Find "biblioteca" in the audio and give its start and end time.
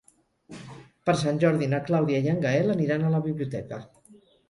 3.31-3.85